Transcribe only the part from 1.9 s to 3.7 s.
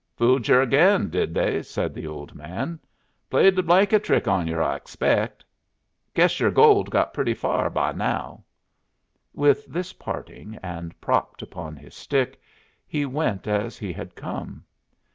the old man. "Played the